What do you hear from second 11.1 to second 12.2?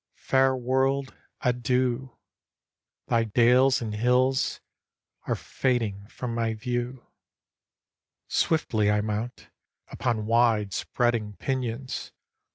pinions.